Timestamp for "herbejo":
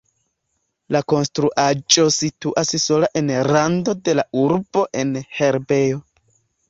5.41-6.01